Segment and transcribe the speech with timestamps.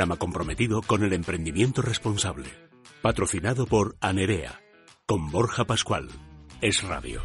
[0.00, 2.48] programa comprometido con el emprendimiento responsable.
[3.02, 4.58] Patrocinado por Anerea,
[5.04, 6.08] con Borja Pascual.
[6.62, 7.20] Es Radio.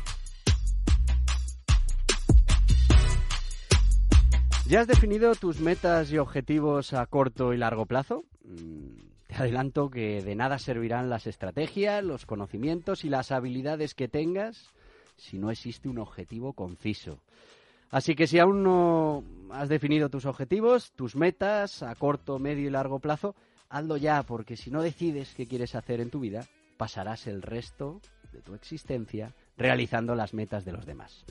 [4.67, 8.25] ¿Ya has definido tus metas y objetivos a corto y largo plazo?
[8.43, 8.97] Mm,
[9.27, 14.73] te adelanto que de nada servirán las estrategias, los conocimientos y las habilidades que tengas
[15.15, 17.21] si no existe un objetivo conciso.
[17.89, 19.23] Así que si aún no
[19.59, 23.35] has definido tus objetivos, tus metas a corto, medio y largo plazo,
[23.69, 26.45] hazlo ya, porque si no decides qué quieres hacer en tu vida,
[26.77, 28.01] pasarás el resto
[28.31, 31.25] de tu existencia realizando las metas de los demás.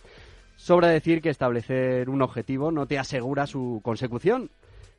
[0.57, 4.51] Sobra decir que establecer un objetivo no te asegura su consecución,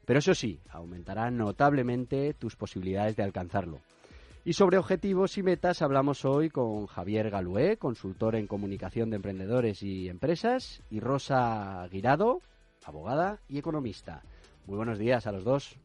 [0.06, 3.80] pero eso sí, aumentará notablemente tus posibilidades de alcanzarlo.
[4.44, 9.82] Y sobre objetivos y metas hablamos hoy con Javier Galué, consultor en comunicación de emprendedores
[9.82, 12.42] y empresas, y Rosa Guirado,
[12.86, 14.22] abogada y economista.
[14.66, 15.76] Muy buenos días a los dos.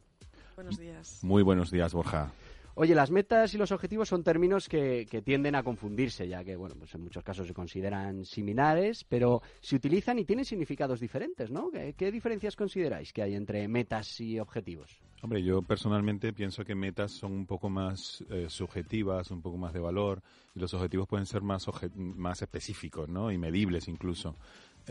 [0.55, 1.21] Buenos días.
[1.23, 2.33] Muy buenos días, Borja.
[2.75, 6.77] Oye, las metas y los objetivos son términos que, tienden a confundirse, ya que, bueno,
[6.79, 11.71] pues en muchos casos se consideran similares, pero se utilizan y tienen significados diferentes, ¿no?
[11.71, 15.01] ¿Qué, diferencias consideráis que hay entre metas y objetivos?
[15.23, 19.75] Hombre, yo personalmente pienso que metas son un poco más eh, subjetivas, un poco más
[19.75, 20.23] de valor,
[20.55, 23.31] y los objetivos pueden ser más, más específicos, ¿no?
[23.31, 24.37] Y medibles incluso.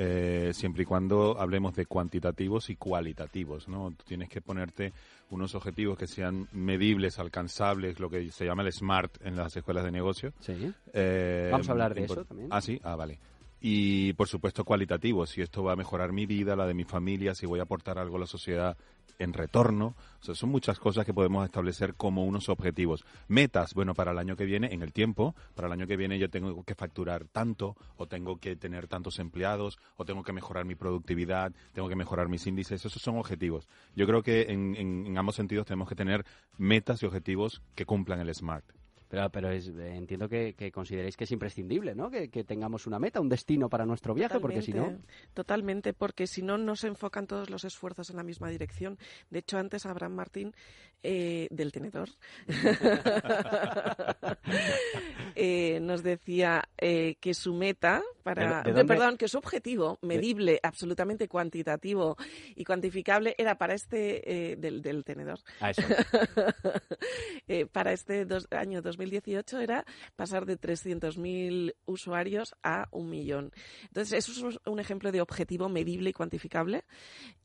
[0.02, 3.94] Eh, siempre y cuando hablemos de cuantitativos y cualitativos, ¿no?
[4.08, 4.94] tienes que ponerte
[5.30, 9.84] unos objetivos que sean medibles, alcanzables, lo que se llama el SMART en las escuelas
[9.84, 10.32] de negocio.
[10.40, 10.74] Sí.
[10.94, 12.48] Eh, Vamos a hablar de eso también.
[12.50, 13.20] Ah, sí, ah, vale
[13.62, 17.36] y por supuesto cualitativo, si esto va a mejorar mi vida, la de mi familia,
[17.36, 18.78] si voy a aportar algo a la sociedad
[19.20, 19.96] en retorno.
[20.22, 23.06] O sea, son muchas cosas que podemos establecer como unos objetivos.
[23.28, 26.18] Metas, bueno, para el año que viene, en el tiempo, para el año que viene
[26.18, 30.66] yo tengo que facturar tanto, o tengo que tener tantos empleados, o tengo que mejorar
[30.66, 33.68] mi productividad, tengo que mejorar mis índices, esos son objetivos.
[33.96, 36.26] Yo creo que en, en ambos sentidos tenemos que tener
[36.58, 38.79] metas y objetivos que cumplan el SMART.
[39.10, 42.12] Pero, pero es, entiendo que, consideréis que es imprescindible, ¿no?
[42.12, 45.00] Que, tengamos una meta, un destino para nuestro viaje, porque si no...
[45.34, 49.00] Totalmente, porque si no, no se enfocan todos los esfuerzos en la misma dirección.
[49.32, 50.54] De hecho, antes Abraham Martín,
[51.02, 52.10] eh, del tenedor,
[55.36, 58.62] eh, nos decía eh, que su meta para...
[58.64, 62.16] perdón, que su objetivo medible, absolutamente cuantitativo
[62.54, 64.56] y cuantificable era para este...
[64.60, 65.40] del, del tenedor.
[65.62, 65.82] Ah, eso.
[67.72, 73.52] para este dos, año 2020 2018 era pasar de 300.000 usuarios a un millón.
[73.84, 76.84] Entonces, eso es un ejemplo de objetivo medible y cuantificable.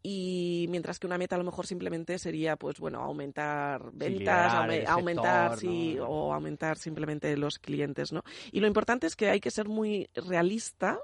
[0.02, 4.54] Y mientras que una meta a lo mejor simplemente sería, pues bueno, aumentar ventas,
[4.86, 8.22] aumentar, sí, o aumentar simplemente los clientes, ¿no?
[8.52, 10.98] Y lo importante es que hay que ser muy realista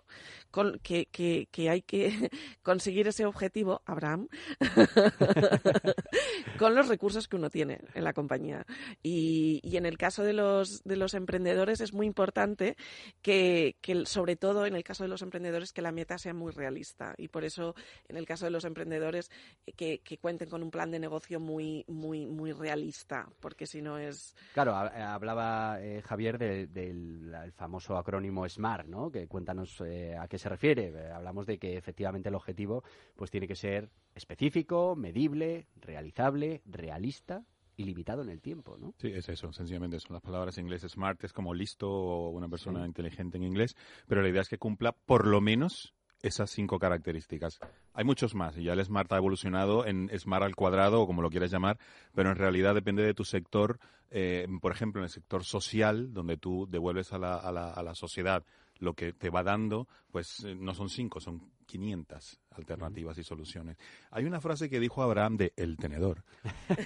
[0.50, 2.10] con que, que, que hay que
[2.62, 4.28] conseguir ese objetivo, Abraham,
[6.58, 8.66] con los recursos que uno tiene en la compañía.
[9.02, 12.76] Y, y en el caso de los, de los emprendedores es muy importante
[13.22, 17.14] que, sobre todo en el caso de los emprendedores, que la meta sea muy realista.
[17.16, 17.74] Y por eso,
[18.08, 19.30] en el caso de los emprendedores,
[19.76, 23.98] que, que cuenten con un plan de negocio muy, muy, muy realista, porque si no
[23.98, 24.34] es...
[24.54, 29.10] Claro, hablaba eh, Javier del famoso acrónimo SMART, ¿no?
[29.10, 30.88] Que cuéntanos eh, a qué se refiere.
[30.88, 32.84] Eh, hablamos de que efectivamente el objetivo
[33.16, 37.44] pues tiene que ser específico, medible, realizable, realista
[37.80, 38.94] ilimitado en el tiempo, ¿no?
[38.98, 40.82] Sí, es eso, sencillamente son las palabras en inglés.
[40.88, 43.76] Smart es como listo o una persona inteligente en inglés,
[44.06, 47.58] pero la idea es que cumpla por lo menos esas cinco características.
[47.94, 51.22] Hay muchos más y ya el Smart ha evolucionado en Smart al cuadrado o como
[51.22, 51.78] lo quieras llamar,
[52.14, 53.78] pero en realidad depende de tu sector.
[54.10, 57.82] Eh, por ejemplo, en el sector social, donde tú devuelves a la, a la, a
[57.82, 58.44] la sociedad
[58.80, 63.76] lo que te va dando, pues eh, no son cinco, son 500 alternativas y soluciones.
[64.10, 66.24] Hay una frase que dijo Abraham de El Tenedor,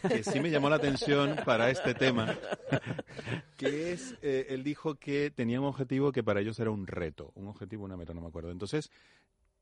[0.09, 2.37] que sí me llamó la atención para este tema,
[3.57, 7.33] que es, eh, él dijo que tenía un objetivo que para ellos era un reto,
[7.35, 8.51] un objetivo, una meta, no me acuerdo.
[8.51, 8.91] Entonces,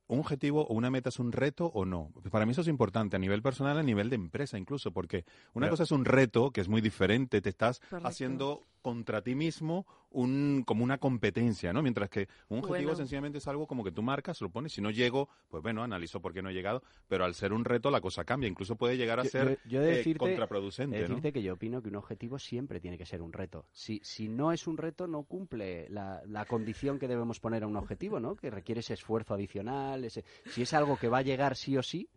[0.08, 2.10] un objetivo o una meta es un reto o no.
[2.30, 5.68] Para mí eso es importante a nivel personal, a nivel de empresa incluso, porque una
[5.68, 10.62] cosa es un reto, que es muy diferente, te estás haciendo contra ti mismo un,
[10.66, 11.82] como una competencia, ¿no?
[11.82, 14.90] Mientras que un objetivo sencillamente es algo como que tú marcas, lo pones, si no
[14.90, 18.00] llego, pues bueno, analizo por qué no he llegado, pero al ser un reto la
[18.00, 21.00] cosa cambia, incluso puede llegar a ser eh, contraproducente.
[21.00, 23.66] decirte que yo opino que un objetivo siempre tiene que ser un reto.
[23.72, 27.66] Si, si no es un reto, no cumple la, la condición que debemos poner a
[27.66, 28.36] un objetivo, ¿no?
[28.36, 31.82] Que requiere ese esfuerzo adicional, ese, si es algo que va a llegar sí o
[31.82, 32.08] sí,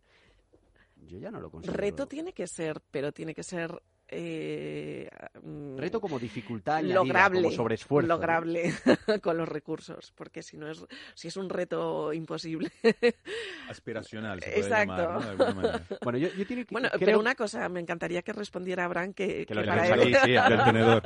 [1.06, 1.78] yo ya no lo considero.
[1.78, 5.08] Reto tiene que ser, pero tiene que ser eh,
[5.42, 8.06] mm, Reto como dificultad añadida, lograble, como sobreesfuerzo.
[8.08, 8.14] ¿no?
[8.14, 8.72] lograble
[9.22, 12.70] con los recursos, porque si no es, si es un reto imposible.
[13.68, 14.94] Aspiracional, se puede Exacto.
[14.96, 15.20] llamar, ¿no?
[15.20, 15.82] De alguna manera.
[16.02, 19.12] Bueno, yo, yo tiene que, Bueno, creo- pero una cosa, me encantaría que respondiera Abraham
[19.12, 20.02] que, Que que lo para él...
[20.14, 21.02] Sí, sí, del tenedor.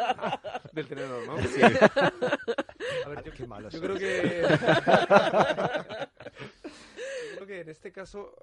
[0.73, 1.33] Del tenedor, ¿no?
[3.07, 4.43] A ver, yo qué malo Yo creo que.
[7.31, 8.35] Yo creo que en este caso.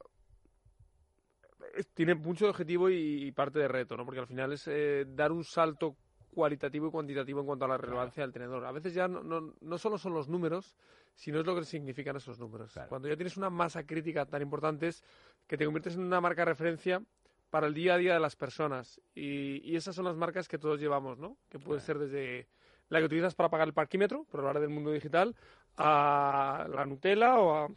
[1.94, 4.06] Tiene mucho objetivo y parte de reto, ¿no?
[4.06, 5.96] Porque al final es eh, dar un salto
[6.34, 8.64] cualitativo y cuantitativo en cuanto a la relevancia del tenedor.
[8.66, 10.76] A veces ya no, no, no solo son los números,
[11.16, 12.74] sino es lo que significan esos números.
[12.74, 12.90] Claro.
[12.90, 15.04] Cuando ya tienes una masa crítica tan importante es
[15.48, 17.02] que te conviertes en una marca de referencia
[17.50, 19.02] para el día a día de las personas.
[19.16, 21.38] Y, y esas son las marcas que todos llevamos, ¿no?
[21.50, 22.48] Que puede ser desde
[22.90, 25.36] la que utilizas para pagar el parquímetro, por hablar del mundo digital,
[25.78, 27.68] a la Nutella o a,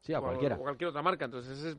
[0.00, 0.56] Sí, a o cualquiera.
[0.56, 1.24] o cualquier otra marca.
[1.26, 1.76] Entonces ese es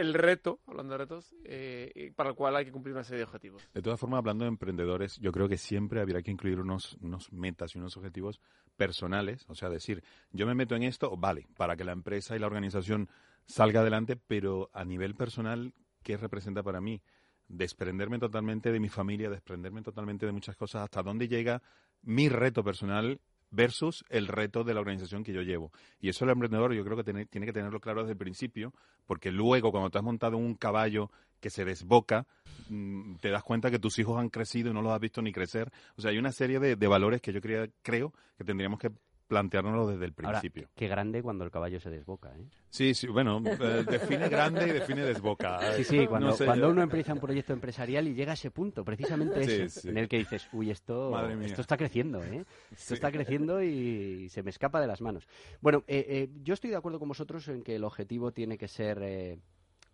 [0.00, 3.24] el reto, hablando de retos, eh, para el cual hay que cumplir una serie de
[3.24, 3.62] objetivos.
[3.72, 7.32] De todas formas, hablando de emprendedores, yo creo que siempre habría que incluir unos, unos
[7.32, 8.40] metas y unos objetivos
[8.76, 9.44] personales.
[9.48, 10.02] O sea, decir,
[10.32, 13.08] yo me meto en esto, vale, para que la empresa y la organización
[13.46, 17.02] salga adelante, pero a nivel personal, ¿qué representa para mí?
[17.48, 21.62] Desprenderme totalmente de mi familia, desprenderme totalmente de muchas cosas, hasta dónde llega
[22.02, 23.20] mi reto personal
[23.50, 25.72] versus el reto de la organización que yo llevo.
[26.00, 28.72] Y eso el emprendedor yo creo que tiene, tiene que tenerlo claro desde el principio,
[29.06, 31.10] porque luego cuando te has montado un caballo
[31.40, 32.26] que se desboca,
[32.68, 35.32] mm, te das cuenta que tus hijos han crecido y no los has visto ni
[35.32, 35.72] crecer.
[35.96, 38.90] O sea, hay una serie de, valores que yo creo que tendríamos que
[39.30, 40.68] planteárnoslo desde el Ahora, principio.
[40.74, 42.44] qué grande cuando el caballo se desboca, ¿eh?
[42.68, 45.72] Sí, sí, bueno, eh, define grande y define desboca.
[45.76, 48.50] Sí, sí, cuando, No sé, cuando uno empieza un proyecto empresarial y llega a ese
[48.50, 49.88] punto, precisamente Sí, ese, sí.
[49.88, 52.44] en el que dices, uy, esto, esto está creciendo, ¿eh?
[52.72, 52.94] Esto Sí.
[52.94, 55.28] está creciendo y se me escapa de las manos.
[55.60, 58.66] Bueno, eh, eh, yo estoy de acuerdo con vosotros en que el objetivo tiene que
[58.66, 59.38] ser eh,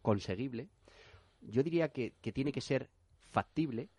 [0.00, 0.68] conseguible.
[1.42, 2.88] Yo diría que, que tiene que ser
[3.30, 3.90] factible,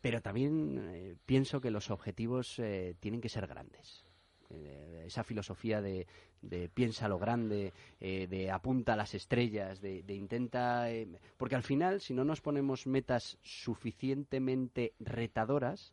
[0.00, 2.60] pero también pienso que los objetivos
[3.00, 4.05] tienen que ser grandes.
[4.50, 6.06] Eh, esa filosofía de,
[6.42, 10.90] de piensa lo grande, eh, de apunta a las estrellas, de, de intenta...
[10.90, 15.92] eh, porque al final, si no nos ponemos metas suficientemente retadoras,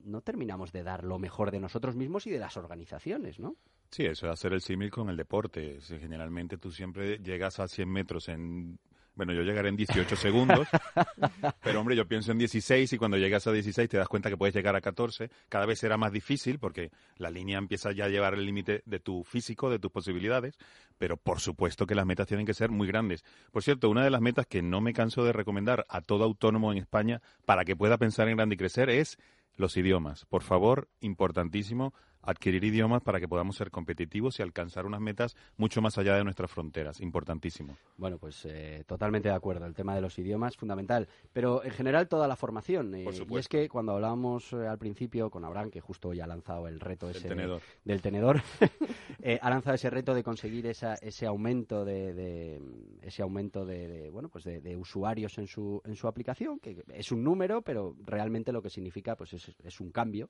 [0.00, 3.56] no terminamos de dar lo mejor de nosotros mismos y de las organizaciones, ¿no?
[3.90, 5.78] Sí, eso es hacer el símil con el deporte.
[5.82, 8.78] Generalmente tú siempre llegas a 100 metros en...
[9.14, 10.66] Bueno, yo llegaré en 18 segundos,
[11.62, 14.38] pero hombre, yo pienso en 16 y cuando llegas a 16 te das cuenta que
[14.38, 15.30] puedes llegar a 14.
[15.50, 19.00] Cada vez será más difícil porque la línea empieza ya a llevar el límite de
[19.00, 20.56] tu físico, de tus posibilidades,
[20.96, 23.22] pero por supuesto que las metas tienen que ser muy grandes.
[23.50, 26.72] Por cierto, una de las metas que no me canso de recomendar a todo autónomo
[26.72, 29.18] en España para que pueda pensar en grande y crecer es
[29.56, 30.24] los idiomas.
[30.24, 31.92] Por favor, importantísimo,
[32.22, 36.24] adquirir idiomas para que podamos ser competitivos y alcanzar unas metas mucho más allá de
[36.24, 37.00] nuestras fronteras.
[37.00, 37.76] Importantísimo.
[37.96, 39.66] Bueno, pues eh, totalmente de acuerdo.
[39.66, 41.08] El tema de los idiomas fundamental.
[41.32, 42.94] Pero en general toda la formación.
[42.94, 43.38] eh, Por y supuesto.
[43.40, 46.80] es que cuando hablábamos eh, al principio con Abraham, que justo ya ha lanzado el
[46.80, 47.60] reto El ese tenedor.
[47.84, 48.40] del tenedor,
[49.24, 52.60] eh, ha lanzado ese reto de conseguir esa, ese aumento de, de-
[53.02, 56.82] ese aumento de, de, bueno pues de, de usuarios en su en su aplicación, que
[56.92, 60.28] es un número, pero realmente lo que significa pues es, es un cambio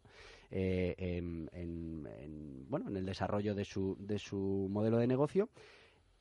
[0.50, 5.49] eh, en, en- en, bueno en el desarrollo de su de su modelo de negocio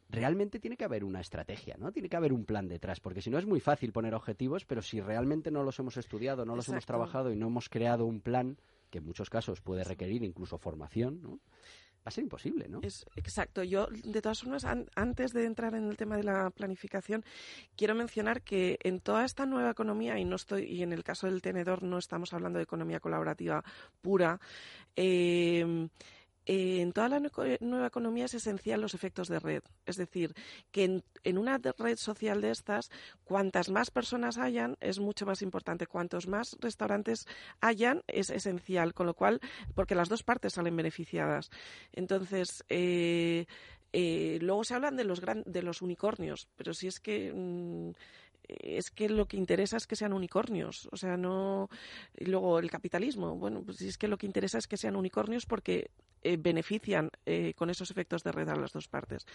[0.10, 1.92] realmente tiene que haber una estrategia, ¿no?
[1.94, 4.82] Tiene que haber un plan detrás, porque si no es muy fácil poner objetivos, pero
[4.82, 8.20] si realmente no los hemos estudiado, no los hemos trabajado y no hemos creado un
[8.20, 8.58] plan,
[8.90, 11.40] que en muchos casos puede requerir incluso formación, ¿no?
[12.04, 12.80] Va a ser imposible, ¿no?
[12.82, 13.62] Es exacto.
[13.62, 17.24] Yo, de todas formas, an- antes de entrar en el tema de la planificación,
[17.76, 21.28] quiero mencionar que en toda esta nueva economía, y no estoy, y en el caso
[21.28, 23.64] del tenedor no estamos hablando de economía colaborativa
[24.02, 24.40] pura,
[24.96, 25.88] eh,
[26.52, 29.64] eh, en toda la nueco- nueva economía es esencial los efectos de red.
[29.86, 30.34] Es decir,
[30.72, 32.92] que en, una red social de estas,
[33.24, 35.88] cuantas más personas hayan, es mucho más importante.
[35.88, 37.26] Cuantos más restaurantes
[37.62, 38.94] hayan, es esencial.
[38.94, 39.40] Con lo cual,
[39.76, 41.52] porque las dos partes salen beneficiadas.
[41.94, 43.46] Entonces, eh,
[43.94, 47.32] eh, luego se hablan de los, gran, de los unicornios, pero si es que.
[47.34, 47.92] mm,
[48.50, 51.70] es que lo que interesa es que sean unicornios, o sea, no.
[52.18, 54.98] Y luego el capitalismo, bueno, pues si es que lo que interesa es que sean
[54.98, 55.92] unicornios porque
[56.22, 59.26] eh, benefician eh, con esos efectos de red a las dos partes.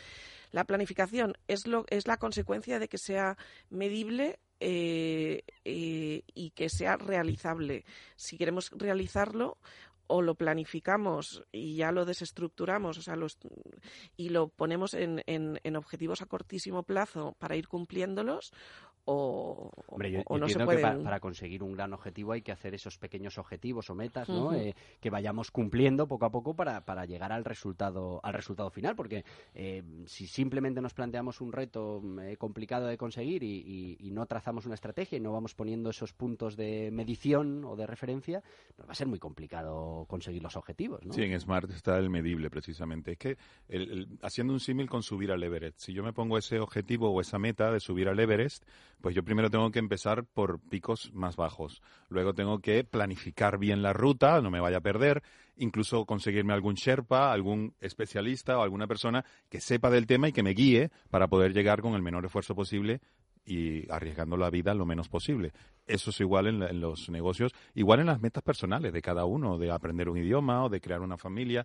[0.52, 3.36] La planificación es, lo, es la consecuencia de que sea
[3.70, 7.84] medible eh, y que sea realizable.
[8.16, 9.58] Si queremos realizarlo,
[10.08, 13.16] o lo planificamos y ya lo desestructuramos, o sea,
[14.16, 18.52] y lo ponemos en, en, en objetivos a cortísimo plazo para ir cumpliéndolos,
[19.06, 20.98] o, Hombre, yo, o yo no se entiendo que pueden.
[20.98, 24.52] pa- para conseguir un gran objetivo hay que hacer esos pequeños objetivos o metas, ¿no?
[24.54, 28.94] Eh, que vayamos cumpliendo poco a poco para, para llegar al resultado al resultado final,
[28.96, 33.96] porque eh, si simplemente nos planteamos un reto mm, eh, complicado de conseguir y, y-
[34.00, 37.86] y no trazamos una estrategia y no vamos poniendo esos puntos de medición o de
[37.86, 38.42] referencia,
[38.76, 41.12] nos va a ser muy complicado conseguir los objetivos, ¿no?
[41.12, 43.12] Sí, en Smart está el medible precisamente.
[43.12, 43.36] Es que
[43.68, 47.10] el- el- haciendo un símil con subir al Everest, si yo me pongo ese objetivo
[47.10, 48.64] o esa meta de subir al Everest,
[49.00, 51.82] pues yo primero tengo que empezar por picos más bajos.
[52.08, 55.22] Luego tengo que planificar bien la ruta, no me vaya a perder,
[55.56, 60.42] incluso conseguirme algún Sherpa, algún especialista o alguna persona que sepa del tema y que
[60.42, 63.00] me guíe para poder llegar con el menor esfuerzo posible
[63.46, 65.52] y arriesgando la vida lo menos posible.
[65.86, 69.56] Eso es igual en, en los negocios, igual en las metas personales de cada uno,
[69.56, 71.64] de aprender un idioma o de crear una familia.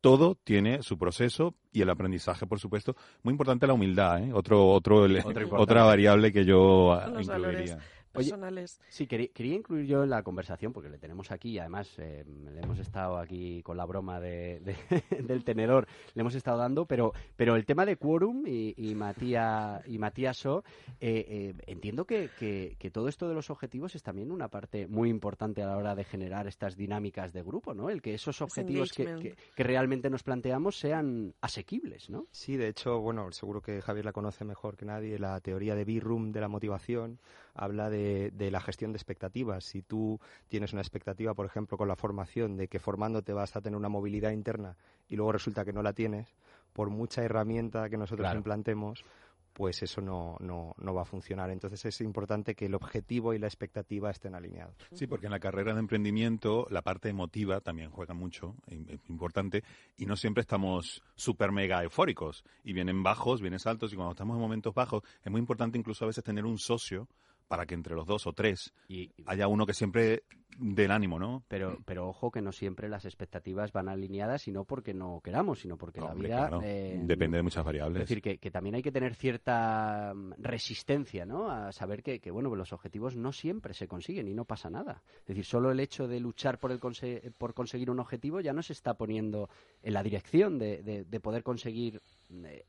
[0.00, 2.94] Todo tiene su proceso y el aprendizaje, por supuesto.
[3.22, 4.32] Muy importante la humildad, ¿eh?
[4.32, 5.48] Otro, otro, importante.
[5.50, 7.76] otra variable que yo ah, valores.
[8.14, 8.80] Oye, personales.
[8.88, 12.24] Sí, quería, quería incluir yo en la conversación, porque le tenemos aquí, y además eh,
[12.26, 14.76] le hemos estado aquí con la broma de, de-
[15.22, 19.86] del tenedor, le hemos estado dando, pero, pero el tema de Quorum y, y Matías
[19.86, 20.64] y Matías So,
[21.00, 24.86] eh, eh, entiendo que, que- que todo esto de los objetivos es también una parte
[24.86, 27.90] muy importante a la hora de generar estas dinámicas de grupo, ¿no?
[27.90, 32.26] El que esos objetivos que, que- que realmente nos planteamos sean asequibles, ¿no?
[32.30, 35.18] Sí, de hecho, bueno, seguro que Javier la conoce mejor que nadie.
[35.18, 37.18] La teoría de B-Room de la motivación
[37.58, 39.64] habla de, de la gestión de expectativas.
[39.64, 43.60] Si tú tienes una expectativa, por ejemplo, con la formación, de que formándote vas a
[43.60, 44.76] tener una movilidad interna
[45.08, 46.34] y luego resulta que no la tienes,
[46.72, 48.38] por mucha herramienta que nosotros Claro.
[48.38, 49.04] implantemos,
[49.52, 51.50] pues eso no, no, no va a funcionar.
[51.50, 54.76] Entonces es importante que el objetivo y la expectativa estén alineados.
[54.92, 59.64] Sí, porque en la carrera de emprendimiento la parte emotiva también juega mucho, es importante,
[59.96, 62.44] y no siempre estamos súper mega eufóricos.
[62.62, 66.04] Y vienen bajos, vienen altos, y cuando estamos en momentos bajos es muy importante incluso
[66.04, 67.08] a veces tener un socio
[67.48, 70.22] para que entre los dos o tres Y, haya uno que siempre
[70.60, 71.44] dé el ánimo, ¿no?
[71.48, 75.60] pero, pero ojo que no siempre las expectativas van alineadas y no porque no queramos,
[75.60, 78.00] sino porque la Hombre, vida claro, eh, depende de muchas Es variables.
[78.00, 81.50] decir, que, que también hay que tener cierta mm, resistencia, ¿no?
[81.50, 85.02] A saber que, que, bueno, los objetivos no siempre se consiguen y no pasa nada.
[85.20, 88.52] Es decir, solo el hecho de luchar por, el conse- por conseguir un objetivo ya
[88.52, 89.48] nos está poniendo
[89.82, 92.02] en la dirección de, de- de poder conseguir
[92.44, 92.64] eh,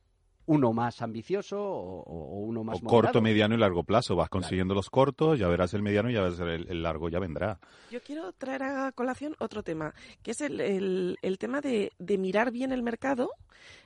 [0.50, 3.02] uno más ambicioso o, uno más o moderado.
[3.04, 4.16] corto, mediano y largo plazo.
[4.16, 7.20] Vas consiguiendo los cortos, ya verás el mediano y ya verás el, el largo, ya
[7.20, 7.60] vendrá.
[7.92, 12.18] Yo quiero traer a colación otro tema, que es el, el- el tema de, de
[12.18, 13.30] mirar bien el mercado,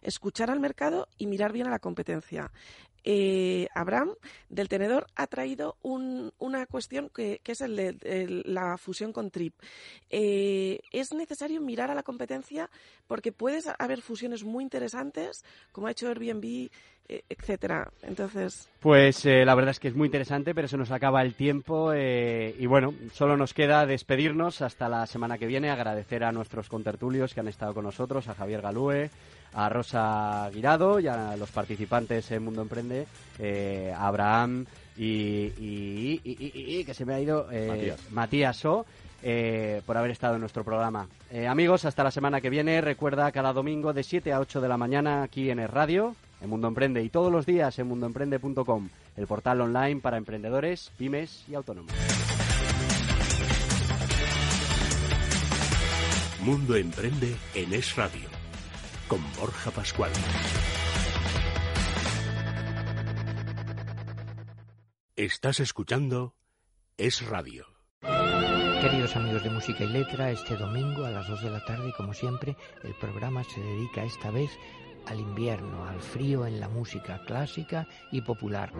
[0.01, 2.49] escuchar al mercado y mirar bien a la competencia.
[3.03, 4.11] Eh, Abraham,
[4.49, 9.29] del tenedor, ha traído un- una cuestión que, que es el de la fusión con
[9.31, 9.53] Trip.
[10.09, 12.69] Eh, es necesario mirar a la competencia
[13.07, 16.69] porque puedes haber fusiones muy interesantes, como ha hecho Airbnb,
[17.09, 17.91] eh, etcétera.
[18.03, 21.33] Entonces, Pues eh, la verdad es que es muy interesante, pero se nos acaba el
[21.35, 26.31] tiempo eh, y bueno, solo nos queda despedirnos hasta la semana que viene, agradecer a
[26.31, 29.09] nuestros contertulios que han estado con nosotros, a Javier Galúe,
[29.55, 33.05] a Rosa Guirado y a los participantes en Mundo Emprende,
[33.39, 34.65] eh, a Abraham
[34.97, 38.11] y, y- y- y- y- que se me ha ido eh, Matías.
[38.11, 38.85] Matías O.
[39.23, 41.07] eh, por haber estado en nuestro programa.
[41.31, 42.81] Eh, amigos, hasta la semana que viene.
[42.81, 46.49] Recuerda cada domingo de 7 a 8 de la mañana aquí en el radio, en
[46.49, 51.55] Mundo Emprende, y todos los días en mundoemprende.com, el portal online para emprendedores, pymes y
[51.55, 51.91] autónomos.
[56.41, 58.32] Mundo Emprende en Es Radio.
[59.07, 60.11] Con Borja Pascual.
[65.15, 66.35] Estás escuchando
[66.97, 67.67] Es Radio.
[68.01, 72.13] Queridos amigos de Música y Letra, este domingo a las 2 de la tarde, como
[72.13, 74.51] siempre, el programa se dedica esta vez
[75.07, 78.71] al invierno, al frío en la música clásica y popular.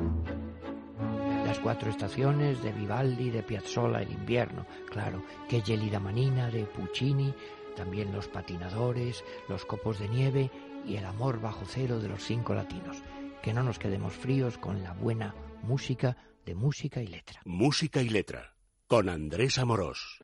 [1.45, 7.33] Las cuatro estaciones de Vivaldi, de Piazzolla, el invierno, claro, que Gelida Manina, de Puccini,
[7.75, 10.51] también los patinadores, los copos de nieve
[10.85, 12.97] y el amor bajo cero de los cinco latinos.
[13.41, 17.41] Que no nos quedemos fríos con la buena música de música y letra.
[17.45, 18.55] Música y letra.
[18.87, 20.19] Con Andrés Amorós.